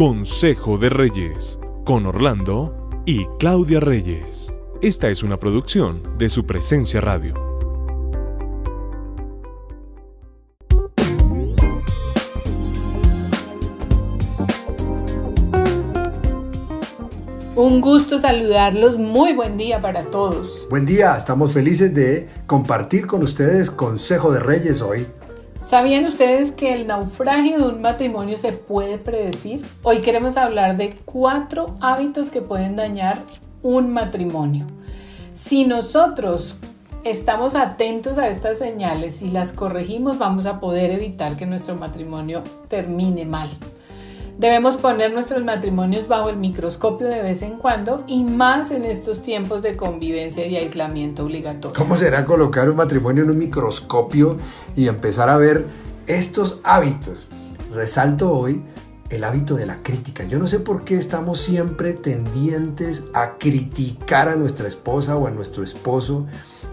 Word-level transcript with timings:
Consejo 0.00 0.78
de 0.78 0.88
Reyes, 0.88 1.58
con 1.84 2.06
Orlando 2.06 2.88
y 3.04 3.26
Claudia 3.38 3.80
Reyes. 3.80 4.50
Esta 4.80 5.10
es 5.10 5.22
una 5.22 5.38
producción 5.38 6.02
de 6.16 6.30
su 6.30 6.46
presencia 6.46 7.02
radio. 7.02 7.34
Un 17.54 17.82
gusto 17.82 18.18
saludarlos, 18.18 18.96
muy 18.96 19.34
buen 19.34 19.58
día 19.58 19.82
para 19.82 20.04
todos. 20.04 20.66
Buen 20.70 20.86
día, 20.86 21.14
estamos 21.14 21.52
felices 21.52 21.92
de 21.92 22.26
compartir 22.46 23.06
con 23.06 23.22
ustedes 23.22 23.70
Consejo 23.70 24.32
de 24.32 24.40
Reyes 24.40 24.80
hoy. 24.80 25.06
¿Sabían 25.70 26.04
ustedes 26.04 26.50
que 26.50 26.74
el 26.74 26.88
naufragio 26.88 27.58
de 27.58 27.68
un 27.68 27.80
matrimonio 27.80 28.36
se 28.36 28.50
puede 28.50 28.98
predecir? 28.98 29.64
Hoy 29.84 29.98
queremos 30.00 30.36
hablar 30.36 30.76
de 30.76 30.96
cuatro 31.04 31.76
hábitos 31.80 32.32
que 32.32 32.42
pueden 32.42 32.74
dañar 32.74 33.18
un 33.62 33.92
matrimonio. 33.92 34.66
Si 35.32 35.66
nosotros 35.66 36.56
estamos 37.04 37.54
atentos 37.54 38.18
a 38.18 38.26
estas 38.26 38.58
señales 38.58 39.22
y 39.22 39.30
las 39.30 39.52
corregimos, 39.52 40.18
vamos 40.18 40.46
a 40.46 40.58
poder 40.58 40.90
evitar 40.90 41.36
que 41.36 41.46
nuestro 41.46 41.76
matrimonio 41.76 42.42
termine 42.66 43.24
mal. 43.24 43.48
Debemos 44.38 44.76
poner 44.76 45.12
nuestros 45.12 45.44
matrimonios 45.44 46.08
bajo 46.08 46.30
el 46.30 46.36
microscopio 46.36 47.08
de 47.08 47.22
vez 47.22 47.42
en 47.42 47.58
cuando 47.58 48.04
y 48.06 48.24
más 48.24 48.70
en 48.70 48.84
estos 48.84 49.22
tiempos 49.22 49.62
de 49.62 49.76
convivencia 49.76 50.46
y 50.46 50.56
aislamiento 50.56 51.24
obligatorio. 51.24 51.76
¿Cómo 51.76 51.96
será 51.96 52.24
colocar 52.24 52.70
un 52.70 52.76
matrimonio 52.76 53.24
en 53.24 53.30
un 53.30 53.38
microscopio 53.38 54.38
y 54.76 54.88
empezar 54.88 55.28
a 55.28 55.36
ver 55.36 55.66
estos 56.06 56.58
hábitos? 56.64 57.28
Resalto 57.72 58.32
hoy 58.32 58.62
el 59.10 59.24
hábito 59.24 59.56
de 59.56 59.66
la 59.66 59.82
crítica. 59.82 60.24
Yo 60.24 60.38
no 60.38 60.46
sé 60.46 60.60
por 60.60 60.84
qué 60.84 60.96
estamos 60.96 61.40
siempre 61.40 61.92
tendientes 61.92 63.04
a 63.12 63.36
criticar 63.38 64.28
a 64.28 64.36
nuestra 64.36 64.68
esposa 64.68 65.16
o 65.16 65.26
a 65.26 65.30
nuestro 65.30 65.64
esposo 65.64 66.26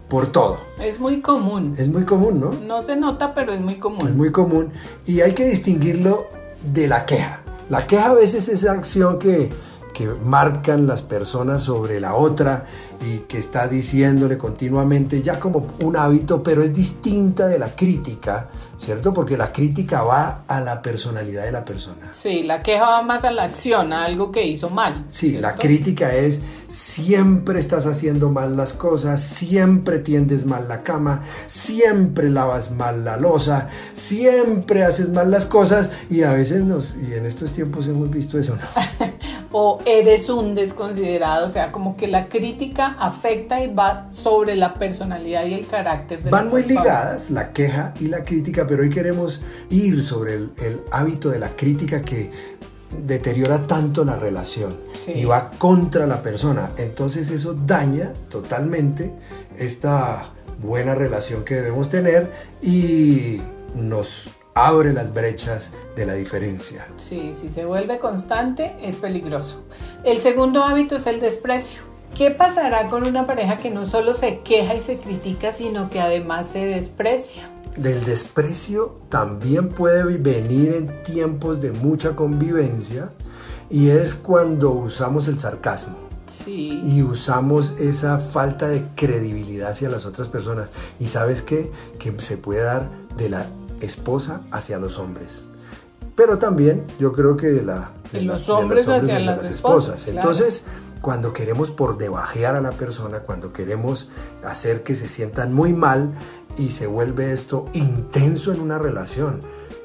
por 0.07 0.31
todo. 0.31 0.59
Es 0.79 0.99
muy 0.99 1.21
común. 1.21 1.73
Es 1.77 1.89
muy 1.89 2.05
común, 2.05 2.39
¿no? 2.39 2.51
No 2.51 2.81
se 2.81 2.95
nota, 2.95 3.33
pero 3.33 3.51
es 3.53 3.61
muy 3.61 3.75
común. 3.75 4.07
Es 4.07 4.15
muy 4.15 4.31
común. 4.31 4.71
Y 5.05 5.21
hay 5.21 5.33
que 5.33 5.45
distinguirlo 5.45 6.27
de 6.73 6.87
la 6.87 7.05
queja. 7.05 7.41
La 7.69 7.85
queja 7.85 8.11
a 8.11 8.13
veces 8.13 8.47
es 8.47 8.63
esa 8.63 8.71
acción 8.73 9.19
que, 9.19 9.49
que 9.97 10.05
marcan 10.05 10.85
las 10.85 11.01
personas 11.01 11.63
sobre 11.63 11.99
la 11.99 12.13
otra 12.13 12.65
y 13.03 13.21
que 13.21 13.39
está 13.39 13.67
diciéndole 13.67 14.37
continuamente 14.37 15.23
ya 15.23 15.39
como 15.39 15.65
un 15.79 15.97
hábito, 15.97 16.43
pero 16.43 16.61
es 16.61 16.71
distinta 16.71 17.47
de 17.47 17.57
la 17.57 17.75
crítica, 17.75 18.47
¿cierto? 18.77 19.11
Porque 19.11 19.35
la 19.35 19.51
crítica 19.51 20.03
va 20.03 20.43
a 20.47 20.61
la 20.61 20.83
personalidad 20.83 21.45
de 21.45 21.51
la 21.51 21.65
persona. 21.65 22.09
Sí, 22.11 22.43
la 22.43 22.61
queja 22.61 22.85
va 22.85 23.01
más 23.01 23.23
a 23.23 23.31
la 23.31 23.45
acción, 23.45 23.91
a 23.91 24.05
algo 24.05 24.31
que 24.31 24.45
hizo 24.45 24.69
mal. 24.69 25.03
Sí, 25.09 25.31
la 25.39 25.55
crítica 25.55 26.13
es 26.13 26.41
siempre 26.67 27.59
estás 27.59 27.87
haciendo 27.87 28.29
mal 28.29 28.55
las 28.55 28.73
cosas, 28.73 29.19
siempre 29.19 29.97
tiendes 29.97 30.45
mal 30.45 30.67
la 30.67 30.83
cama, 30.83 31.21
siempre 31.47 32.29
lavas 32.29 32.69
mal 32.69 33.03
la 33.03 33.17
losa, 33.17 33.67
siempre 33.93 34.83
haces 34.83 35.09
mal 35.09 35.31
las 35.31 35.47
cosas 35.47 35.89
y 36.07 36.21
a 36.21 36.33
veces 36.33 36.63
nos, 36.63 36.95
y 36.95 37.15
en 37.15 37.25
estos 37.25 37.51
tiempos 37.51 37.87
hemos 37.87 38.11
visto 38.11 38.37
eso, 38.37 38.55
¿no? 38.55 39.07
o 39.51 39.79
eres 39.85 40.29
un 40.29 40.55
desconsiderado, 40.55 41.45
o 41.45 41.49
sea, 41.49 41.71
como 41.71 41.95
que 41.95 42.07
la 42.07 42.27
crítica 42.27 42.95
afecta 42.99 43.63
y 43.63 43.73
va 43.73 44.07
sobre 44.11 44.55
la 44.55 44.73
personalidad 44.73 45.45
y 45.45 45.53
el 45.53 45.67
carácter 45.67 46.23
de 46.23 46.29
Van 46.29 46.49
muy 46.49 46.63
ligadas 46.63 47.29
la 47.29 47.53
queja 47.53 47.93
y 47.99 48.07
la 48.07 48.23
crítica, 48.23 48.65
pero 48.67 48.83
hoy 48.83 48.89
queremos 48.89 49.41
ir 49.69 50.01
sobre 50.03 50.35
el, 50.35 50.81
hábito 50.91 51.29
de 51.29 51.39
la 51.39 51.55
crítica 51.55 52.01
que 52.01 52.31
deteriora 53.05 53.67
tanto 53.67 54.05
la 54.05 54.15
relación 54.15 54.77
y 55.07 55.25
va 55.25 55.51
contra 55.51 56.07
la 56.07 56.21
persona. 56.21 56.71
Entonces 56.77 57.29
eso 57.31 57.53
daña 57.53 58.13
totalmente 58.29 59.13
esta 59.57 60.31
buena 60.61 60.95
relación 60.95 61.43
que 61.43 61.55
debemos 61.55 61.89
tener 61.89 62.31
y 62.61 63.41
nos 63.75 64.29
abre 64.65 64.91
las 64.91 65.13
brechas 65.13 65.71
de 65.95 66.05
la 66.05 66.13
diferencia. 66.13 66.87
Sí, 66.97 67.33
si 67.33 67.49
se 67.49 67.65
vuelve 67.65 67.99
constante 67.99 68.75
es 68.81 68.95
peligroso. 68.95 69.61
El 70.03 70.19
segundo 70.19 70.63
hábito 70.63 70.95
es 70.95 71.05
el 71.05 71.19
desprecio. 71.19 71.81
¿Qué 72.17 72.31
pasará 72.31 72.87
con 72.87 73.03
una 73.03 73.27
pareja 73.27 73.57
que 73.57 73.69
no 73.69 73.85
solo 73.85 74.13
se 74.13 74.39
queja 74.39 74.73
y 74.73 74.81
se 74.81 74.97
critica, 74.97 75.53
sino 75.53 75.91
que 75.91 75.99
además 75.99 76.47
se 76.47 76.65
desprecia? 76.65 77.49
Del 77.77 78.03
desprecio 78.05 78.95
también 79.09 79.69
puede 79.69 80.17
venir 80.17 80.73
en 80.73 81.03
tiempos 81.03 81.61
de 81.61 81.71
mucha 81.73 82.15
convivencia 82.15 83.11
y 83.69 83.89
es 83.89 84.15
cuando 84.15 84.71
usamos 84.71 85.27
el 85.27 85.39
sarcasmo. 85.39 85.95
Sí. 86.25 86.81
Y 86.83 87.03
usamos 87.03 87.75
esa 87.79 88.17
falta 88.17 88.67
de 88.67 88.87
credibilidad 88.95 89.69
hacia 89.69 89.89
las 89.89 90.05
otras 90.05 90.27
personas. 90.27 90.71
Y 90.99 91.07
sabes 91.07 91.43
qué? 91.43 91.71
Que 91.99 92.19
se 92.19 92.37
puede 92.37 92.63
dar 92.63 92.89
de 93.15 93.29
la 93.29 93.45
esposa 93.81 94.41
hacia 94.51 94.79
los 94.79 94.97
hombres. 94.97 95.43
Pero 96.15 96.39
también 96.39 96.85
yo 96.99 97.13
creo 97.13 97.37
que 97.37 97.47
de, 97.47 97.61
la, 97.61 97.93
los, 98.13 98.49
hombres 98.49 98.87
hacia, 98.89 99.19
las, 99.19 99.49
esposas. 99.49 100.07
Entonces, 100.07 100.63
cuando 101.01 101.31
queremos 101.31 101.69
por 101.69 101.97
debajear 101.97 102.55
a 102.55 102.61
la 102.61 102.71
persona, 102.71 103.19
cuando 103.19 103.53
queremos 103.53 104.09
hacer 104.43 104.83
que 104.83 104.95
se 104.95 105.07
sientan 105.07 105.53
muy 105.53 105.73
mal 105.73 106.13
y 106.57 106.71
se 106.71 106.87
vuelve 106.87 107.33
esto 107.33 107.65
intenso 107.73 108.51
en 108.51 108.61
una 108.61 108.79
relación, 108.79 109.41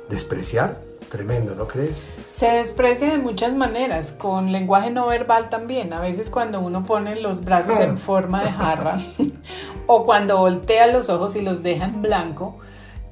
despreciar, 0.09 0.81
tremendo, 1.11 1.55
¿no 1.55 1.69
crees? 1.69 2.09
Se 2.27 2.51
desprecia 2.51 3.11
de 3.11 3.19
muchas 3.19 3.53
maneras, 3.55 4.13
con 4.13 4.51
lenguaje 4.51 4.91
no 4.91 5.07
verbal 5.09 5.51
también. 5.51 5.93
A 5.93 6.01
veces 6.01 6.31
cuando 6.31 6.61
uno 6.61 6.83
pone 6.83 7.21
los 7.21 7.45
brazos 7.45 7.79
en 7.81 7.99
forma 7.99 8.43
de 8.43 8.51
jarra 8.51 8.99
o 9.87 10.07
cuando 10.07 10.39
voltea 10.39 10.87
los 10.87 11.11
ojos 11.11 11.37
y 11.37 11.43
los 11.43 11.63
deja 11.63 11.85
en 11.85 12.01
blanco, 12.01 12.57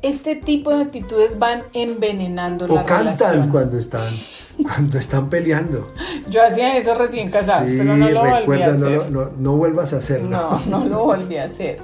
este 0.02 0.36
tipo 0.36 0.70
de 0.70 0.82
actitudes 0.82 1.38
van 1.38 1.62
envenenando 1.72 2.66
la 2.66 2.82
relación. 2.82 3.08
O 3.08 3.18
cantan 3.18 3.50
cuando 3.50 3.78
están 3.78 4.12
cuando 4.62 4.98
están 4.98 5.30
peleando. 5.30 5.86
Yo 6.28 6.42
hacía 6.44 6.76
eso 6.76 6.94
recién 6.94 7.30
casado, 7.30 7.66
pero 7.66 7.96
no 7.96 8.10
lo 8.10 8.20
volví 8.20 8.62
a 8.62 8.66
hacer. 8.66 9.10
No, 9.10 9.30
no, 9.36 9.56
vuelvas 9.56 9.92
a 9.92 9.96
hacerlo. 9.96 10.28
No, 10.28 10.60
no 10.66 10.84
lo 10.84 11.04
volví 11.04 11.36
a 11.36 11.44
hacer. 11.44 11.78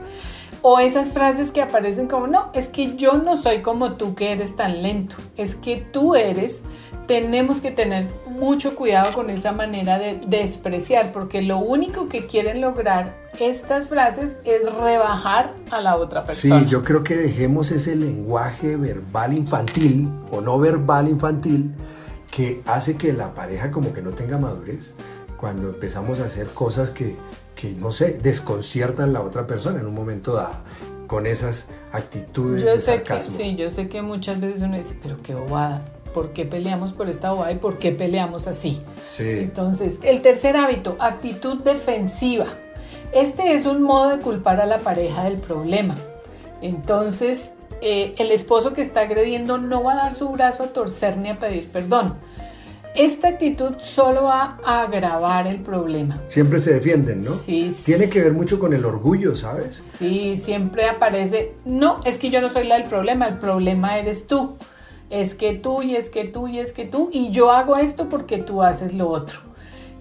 O 0.63 0.79
esas 0.79 1.13
frases 1.13 1.53
que 1.53 1.63
aparecen 1.63 2.09
como, 2.09 2.27
no, 2.27 2.51
es 2.55 2.69
que 2.69 2.97
yo 2.97 3.19
no 3.19 3.37
soy 3.37 3.63
como 3.63 3.93
tú 3.93 4.15
que 4.15 4.33
eres 4.33 4.57
tan 4.57 4.83
lento, 4.83 5.17
es 5.37 5.55
que 5.55 5.77
tú 5.77 6.15
eres, 6.15 6.63
tenemos 7.07 7.61
que 7.61 7.71
tener 7.71 8.09
mucho 8.29 8.75
cuidado 8.75 9.13
con 9.13 9.31
esa 9.31 9.53
manera 9.53 9.99
de 9.99 10.21
despreciar, 10.27 11.13
porque 11.13 11.43
lo 11.43 11.59
único 11.59 12.09
que 12.09 12.27
quieren 12.27 12.61
lograr 12.61 13.15
estas 13.39 13.89
frases 13.89 14.39
es 14.45 14.63
rebajar 14.73 15.55
a 15.71 15.81
la 15.81 15.97
otra 15.97 16.25
persona. 16.25 16.61
Sí, 16.61 16.67
yo 16.69 16.83
creo 16.83 17.05
que 17.05 17.17
dejemos 17.17 17.71
ese 17.71 17.95
lenguaje 17.95 18.77
verbal 18.77 19.35
infantil 19.35 20.11
o 20.31 20.41
no 20.41 20.59
verbal 20.59 21.09
infantil 21.09 21.75
que 22.31 22.63
hace 22.67 22.97
que 22.97 23.13
la 23.13 23.35
pareja 23.35 23.71
como 23.71 23.93
que 23.93 24.03
no 24.03 24.11
tenga 24.11 24.39
madurez 24.39 24.95
cuando 25.37 25.69
empezamos 25.69 26.21
a 26.21 26.25
hacer 26.25 26.49
cosas 26.49 26.91
que, 26.91 27.17
que 27.57 27.73
no 27.73 27.91
sé, 27.91 28.19
desconciertan 28.23 29.09
a 29.09 29.13
la 29.13 29.23
otra 29.23 29.47
persona 29.47 29.81
en 29.81 29.87
un 29.87 29.95
momento 29.95 30.35
dado 30.35 30.55
con 31.09 31.27
esas 31.27 31.67
actitudes 31.91 32.63
yo 32.63 32.71
de 32.71 32.77
sé 32.77 32.97
sarcasmo. 32.97 33.37
Que, 33.37 33.45
sí, 33.45 33.57
yo 33.57 33.71
sé 33.71 33.89
que 33.89 34.03
muchas 34.03 34.39
veces 34.39 34.63
uno 34.63 34.77
dice, 34.77 34.97
pero 35.03 35.17
qué 35.17 35.35
bobada, 35.35 35.85
¿por 36.13 36.33
qué 36.33 36.45
peleamos 36.45 36.93
por 36.93 37.09
esta 37.09 37.33
bobada 37.33 37.53
y 37.53 37.57
por 37.57 37.79
qué 37.79 37.93
peleamos 37.93 38.47
así? 38.47 38.81
Sí. 39.09 39.39
Entonces, 39.41 39.95
el 40.03 40.23
tercer 40.23 40.57
hábito, 40.57 40.97
actitud 41.01 41.63
defensiva. 41.63 42.47
Este 43.13 43.55
es 43.55 43.67
un 43.67 43.83
modo 43.83 44.11
de 44.11 44.23
culpar 44.23 44.61
a 44.61 44.67
la 44.67 44.79
pareja 44.79 45.25
del 45.25 45.39
problema. 45.39 45.95
Entonces, 46.61 47.53
eh, 47.81 48.15
el 48.19 48.31
esposo 48.31 48.73
que 48.73 48.83
está 48.83 49.01
agrediendo 49.01 49.59
no 49.59 49.83
va 49.83 49.93
a 49.93 49.97
dar 49.97 50.15
su 50.15 50.29
brazo 50.31 50.65
a 50.65 50.67
torcer 50.69 51.17
ni 51.17 51.31
a 51.31 51.39
pedir 51.39 51.71
perdón. 51.71 52.17
Esta 52.97 53.29
actitud 53.29 53.75
solo 53.79 54.25
va 54.25 54.59
a 54.65 54.83
agravar 54.83 55.47
el 55.47 55.61
problema. 55.61 56.19
Siempre 56.29 56.59
se 56.59 56.73
defienden, 56.73 57.23
¿no? 57.23 57.31
Sí. 57.31 57.77
Tiene 57.85 58.09
que 58.09 58.23
ver 58.23 58.33
mucho 58.33 58.59
con 58.59 58.73
el 58.73 58.87
orgullo, 58.87 59.37
¿sabes? 59.37 59.77
Sí, 59.77 60.39
siempre 60.39 60.89
aparece, 60.89 61.53
no, 61.67 62.01
es 62.05 62.17
que 62.17 62.31
yo 62.31 62.41
no 62.41 62.49
soy 62.49 62.67
la 62.67 62.79
del 62.79 62.89
problema, 62.89 63.27
el 63.27 63.39
problema 63.39 63.99
eres 63.99 64.27
tú. 64.27 64.57
Es 65.11 65.35
que 65.35 65.53
tú 65.53 65.83
y 65.83 65.95
es 65.95 66.09
que 66.09 66.25
tú 66.25 66.49
y 66.49 66.59
es 66.59 66.73
que 66.73 66.87
tú 66.87 67.11
y 67.13 67.31
yo 67.31 67.53
hago 67.53 67.77
esto 67.77 68.09
porque 68.09 68.39
tú 68.39 68.63
haces 68.63 68.95
lo 68.95 69.09
otro. 69.09 69.41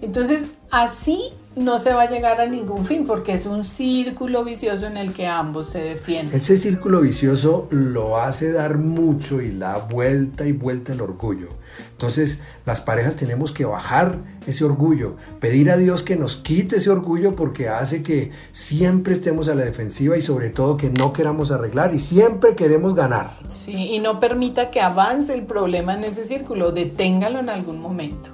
Entonces, 0.00 0.46
así 0.70 1.32
no 1.56 1.78
se 1.78 1.94
va 1.94 2.02
a 2.02 2.10
llegar 2.10 2.38
a 2.38 2.46
ningún 2.46 2.84
fin 2.84 3.06
porque 3.06 3.32
es 3.32 3.46
un 3.46 3.64
círculo 3.64 4.44
vicioso 4.44 4.86
en 4.86 4.98
el 4.98 5.14
que 5.14 5.26
ambos 5.26 5.70
se 5.70 5.78
defienden. 5.80 6.38
Ese 6.38 6.58
círculo 6.58 7.00
vicioso 7.00 7.66
lo 7.70 8.18
hace 8.18 8.52
dar 8.52 8.76
mucho 8.76 9.40
y 9.40 9.56
da 9.56 9.78
vuelta 9.78 10.46
y 10.46 10.52
vuelta 10.52 10.92
el 10.92 11.00
orgullo. 11.00 11.48
Entonces 11.92 12.40
las 12.66 12.82
parejas 12.82 13.16
tenemos 13.16 13.52
que 13.52 13.64
bajar 13.64 14.18
ese 14.46 14.64
orgullo, 14.64 15.16
pedir 15.40 15.70
a 15.70 15.78
Dios 15.78 16.02
que 16.02 16.16
nos 16.16 16.36
quite 16.36 16.76
ese 16.76 16.90
orgullo 16.90 17.34
porque 17.34 17.70
hace 17.70 18.02
que 18.02 18.32
siempre 18.52 19.14
estemos 19.14 19.48
a 19.48 19.54
la 19.54 19.64
defensiva 19.64 20.18
y 20.18 20.20
sobre 20.20 20.50
todo 20.50 20.76
que 20.76 20.90
no 20.90 21.14
queramos 21.14 21.50
arreglar 21.50 21.94
y 21.94 22.00
siempre 22.00 22.54
queremos 22.54 22.94
ganar. 22.94 23.30
Sí, 23.48 23.94
y 23.94 23.98
no 23.98 24.20
permita 24.20 24.70
que 24.70 24.82
avance 24.82 25.32
el 25.32 25.46
problema 25.46 25.94
en 25.94 26.04
ese 26.04 26.26
círculo, 26.26 26.70
deténgalo 26.70 27.40
en 27.40 27.48
algún 27.48 27.80
momento. 27.80 28.30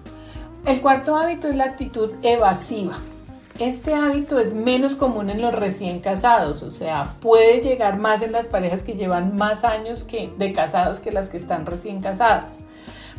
El 0.67 0.81
cuarto 0.81 1.17
hábito 1.17 1.49
es 1.49 1.55
la 1.55 1.65
actitud 1.65 2.11
evasiva. 2.23 2.99
Este 3.63 3.95
hábito 3.95 4.41
es 4.41 4.55
menos 4.55 4.97
común 4.97 5.31
en 5.31 5.41
los 5.41 5.55
recién 5.55 6.01
casados, 6.01 6.65
o 6.65 6.73
sea, 6.73 7.15
puede 7.21 7.61
llegar 7.61 7.97
más 7.97 8.21
en 8.23 8.33
las 8.33 8.47
parejas 8.47 8.83
que 8.83 8.95
llevan 8.95 9.37
más 9.37 9.63
años 9.63 10.03
que, 10.03 10.33
de 10.37 10.53
casados 10.53 10.99
que 10.99 11.13
las 11.13 11.29
que 11.29 11.37
están 11.37 11.65
recién 11.65 12.01
casadas. 12.01 12.59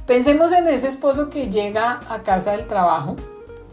Pensemos 0.06 0.52
en 0.52 0.68
ese 0.68 0.90
esposo 0.90 1.30
que 1.30 1.50
llega 1.50 2.02
a 2.10 2.24
casa 2.24 2.52
del 2.52 2.68
trabajo 2.68 3.16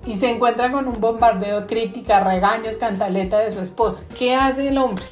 y 0.07 0.15
se 0.15 0.31
encuentra 0.31 0.71
con 0.71 0.87
un 0.87 1.01
bombardeo 1.01 1.67
crítica, 1.67 2.21
regaños, 2.21 2.77
cantaleta 2.77 3.41
de 3.41 3.51
su 3.51 3.59
esposa. 3.59 4.03
¿Qué 4.17 4.37
hace 4.37 4.69
el 4.69 4.79
hombre? 4.79 5.03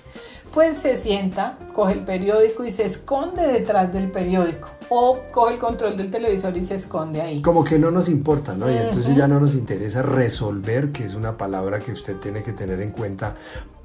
Pues 0.55 0.77
se 0.77 0.95
sienta, 0.95 1.59
coge 1.75 1.95
el 1.95 2.05
periódico 2.05 2.63
y 2.63 2.71
se 2.71 2.85
esconde 2.85 3.45
detrás 3.49 3.93
del 3.93 4.13
periódico 4.13 4.78
o 4.91 5.21
coge 5.31 5.55
el 5.55 5.59
control 5.59 5.97
del 5.97 6.11
televisor 6.11 6.57
y 6.57 6.63
se 6.63 6.77
esconde 6.77 7.21
ahí. 7.21 7.43
Como 7.43 7.65
que 7.65 7.79
no 7.79 7.91
nos 7.91 8.09
importa, 8.09 8.55
¿no? 8.55 8.71
Y 8.71 8.77
entonces 8.77 9.15
ya 9.17 9.29
no 9.29 9.41
nos 9.41 9.55
interesa 9.55 10.03
resolver, 10.03 10.93
que 10.93 11.05
es 11.05 11.15
una 11.15 11.37
palabra 11.37 11.79
que 11.79 11.93
usted 11.93 12.17
tiene 12.17 12.43
que 12.43 12.53
tener 12.53 12.81
en 12.81 12.91
cuenta 12.91 13.37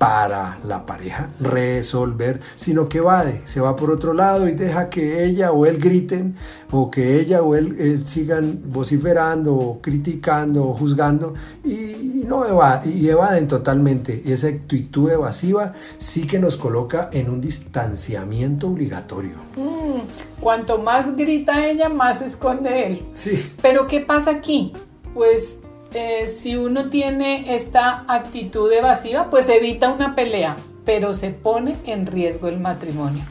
para 0.04 0.58
la 0.66 0.86
pareja, 0.86 1.30
resolver, 1.40 2.42
sino 2.58 2.90
que 2.90 2.98
evade, 2.98 3.42
se 3.46 3.62
va 3.62 3.78
por 3.78 3.90
otro 3.90 4.14
lado 4.14 4.50
y 4.50 4.52
deja 4.52 4.90
que 4.90 5.24
ella 5.24 5.54
o 5.54 5.66
él 5.66 5.78
griten 5.78 6.36
o 6.72 6.92
que 6.92 7.22
ella 7.22 7.42
o 7.42 7.56
él 7.56 7.74
eh, 7.80 8.00
sigan 8.04 8.60
vociferando 8.66 9.56
o 9.56 9.82
criticando 9.82 10.68
o 10.68 10.74
juzgando 10.74 11.36
y, 11.64 12.26
no 12.28 12.44
y 12.84 13.08
evaden 13.08 13.48
totalmente. 13.48 14.22
Y 14.26 14.34
esa 14.34 14.48
actitud 14.48 15.10
evasiva 15.10 15.72
sí 15.98 16.28
que 16.28 16.38
nos 16.38 16.58
coloca 16.58 17.10
en 17.14 17.30
un 17.30 17.40
distanciamiento 17.40 18.68
obligatorio. 18.68 19.38
Mm, 19.56 20.42
cuanto 20.42 20.80
más 20.80 21.16
grita 21.16 21.66
ella, 21.66 21.88
más 21.88 22.20
se 22.20 22.26
esconde 22.26 22.88
él. 22.88 23.06
Sí. 23.14 23.54
Pero 23.62 23.88
¿qué 23.88 24.02
pasa 24.02 24.32
aquí? 24.32 24.74
Pues 25.14 25.60
eh, 25.94 26.28
si 26.28 26.56
uno 26.56 26.90
tiene 26.90 27.56
esta 27.56 28.06
actitud 28.08 28.72
evasiva, 28.72 29.30
pues 29.30 29.50
evita 29.50 29.92
una 29.92 30.16
pelea, 30.16 30.56
pero 30.86 31.14
se 31.14 31.30
pone 31.32 31.76
en 31.86 32.06
riesgo 32.06 32.48
el 32.48 32.60
matrimonio. 32.60 33.24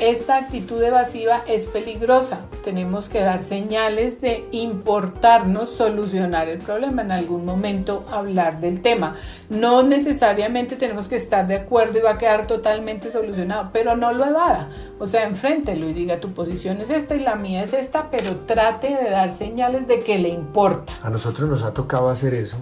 Esta 0.00 0.36
actitud 0.36 0.82
evasiva 0.82 1.42
es 1.48 1.64
peligrosa. 1.66 2.40
Tenemos 2.64 3.08
que 3.08 3.20
dar 3.20 3.42
señales 3.42 4.20
de 4.20 4.46
importarnos 4.52 5.70
solucionar 5.70 6.48
el 6.48 6.58
problema, 6.58 7.02
en 7.02 7.12
algún 7.12 7.44
momento 7.44 8.04
hablar 8.10 8.60
del 8.60 8.80
tema. 8.80 9.16
No 9.48 9.82
necesariamente 9.82 10.76
tenemos 10.76 11.08
que 11.08 11.16
estar 11.16 11.46
de 11.46 11.56
acuerdo 11.56 11.98
y 11.98 12.02
va 12.02 12.12
a 12.12 12.18
quedar 12.18 12.46
totalmente 12.46 13.10
solucionado, 13.10 13.70
pero 13.72 13.96
no 13.96 14.12
lo 14.12 14.24
evada. 14.24 14.70
O 14.98 15.06
sea, 15.06 15.24
enfréntelo 15.24 15.88
y 15.88 15.92
diga 15.92 16.20
tu 16.20 16.32
posición 16.32 16.80
es 16.80 16.90
esta 16.90 17.16
y 17.16 17.20
la 17.20 17.34
mía 17.34 17.62
es 17.62 17.72
esta, 17.72 18.10
pero 18.10 18.36
trate 18.46 18.88
de 18.88 19.10
dar 19.10 19.32
señales 19.32 19.86
de 19.88 20.00
que 20.00 20.18
le 20.18 20.28
importa. 20.28 20.92
A 21.02 21.10
nosotros 21.10 21.48
nos 21.48 21.62
ha 21.62 21.74
tocado 21.74 22.08
hacer 22.08 22.34
eso, 22.34 22.56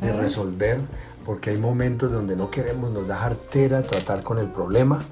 de 0.00 0.12
resolver, 0.12 0.80
porque 1.24 1.50
hay 1.50 1.58
momentos 1.58 2.10
donde 2.10 2.36
no 2.36 2.50
queremos, 2.50 2.90
nos 2.90 3.06
da 3.06 3.24
artera 3.24 3.82
tratar 3.82 4.22
con 4.22 4.38
el 4.38 4.48
problema 4.48 5.02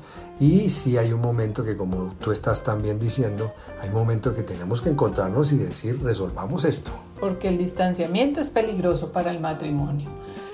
y 0.40 0.68
si 0.70 0.96
hay 0.96 1.12
un 1.12 1.20
momento 1.20 1.64
que, 1.64 1.76
como 1.76 2.14
tú 2.20 2.30
estás 2.30 2.62
también 2.62 2.98
diciendo, 2.98 3.52
hay 3.80 3.88
un 3.88 3.94
momento 3.94 4.34
que 4.34 4.42
tenemos 4.42 4.80
que 4.80 4.88
encontrarnos 4.88 5.52
y 5.52 5.56
decir, 5.56 6.00
resolvamos 6.02 6.64
esto. 6.64 6.92
Porque 7.18 7.48
el 7.48 7.58
distanciamiento 7.58 8.40
es 8.40 8.48
peligroso 8.48 9.10
para 9.10 9.32
el 9.32 9.40
matrimonio. 9.40 10.08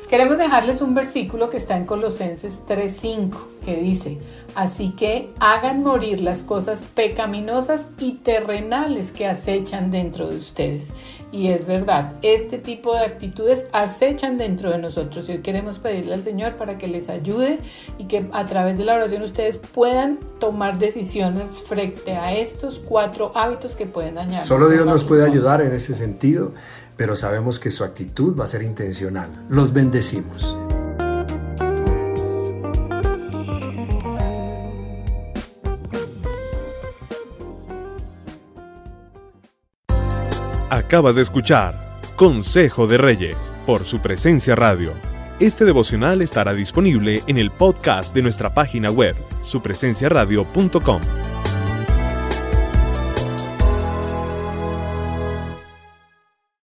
Queremos 0.09 0.37
dejarles 0.37 0.83
un 0.83 0.95
versículo 0.95 1.49
que 1.49 1.57
está 1.57 1.77
en 1.77 1.87
Colosenses 1.87 2.63
3:5, 2.69 3.37
que 3.65 3.77
dice, 3.77 4.19
así 4.55 4.91
que 4.91 5.31
hagan 5.41 5.83
morir 5.83 6.21
las 6.21 6.43
cosas 6.43 6.83
pecaminosas 6.83 7.89
y 7.99 8.13
terrenales 8.13 9.11
que 9.13 9.27
acechan 9.27 9.91
dentro 9.91 10.29
de 10.29 10.37
ustedes. 10.37 10.93
Y 11.33 11.49
es 11.49 11.67
verdad, 11.67 12.13
este 12.23 12.59
tipo 12.59 12.95
de 12.95 13.01
actitudes 13.01 13.67
acechan 13.73 14.39
dentro 14.39 14.71
de 14.71 14.79
nosotros 14.79 15.29
y 15.29 15.33
hoy 15.33 15.39
queremos 15.39 15.79
pedirle 15.79 16.15
al 16.15 16.23
Señor 16.23 16.57
para 16.57 16.79
que 16.79 16.87
les 16.87 17.09
ayude 17.09 17.59
y 17.99 18.05
que 18.05 18.29
a 18.33 18.45
través 18.45 18.79
de 18.79 18.85
la 18.85 18.95
oración 18.95 19.23
ustedes 19.23 19.59
puedan 19.59 20.19
tomar 20.39 20.79
decisiones 20.79 21.63
frente 21.63 22.13
a 22.13 22.35
estos 22.35 22.79
cuatro 22.79 23.33
hábitos 23.35 23.75
que 23.75 23.87
pueden 23.87 24.15
dañar. 24.17 24.47
Solo 24.47 24.69
Dios 24.69 24.87
nos 24.87 25.03
puede 25.03 25.25
ayudar 25.25 25.63
en 25.63 25.73
ese 25.73 25.95
sentido 25.95 26.53
pero 26.97 27.17
sabemos 27.17 27.59
que 27.59 27.71
su 27.71 27.85
actitud 27.85 28.39
va 28.39 28.45
a 28.45 28.49
ser 28.49 28.63
intencional. 28.63 29.31
Los 29.49 29.73
bendecimos. 29.73 30.57
Acabas 40.71 41.15
de 41.15 41.23
escuchar 41.23 41.75
Consejo 42.17 42.87
de 42.87 42.99
Reyes 42.99 43.37
por 43.67 43.85
su 43.85 44.01
presencia 44.01 44.55
radio. 44.55 44.93
Este 45.41 45.65
devocional 45.65 46.23
estará 46.23 46.53
disponible 46.53 47.21
en 47.27 47.39
el 47.39 47.51
podcast 47.51 48.15
de 48.15 48.23
nuestra 48.23 48.55
página 48.55 48.91
web, 48.91 49.15
supresenciaradio.com. 49.45 51.01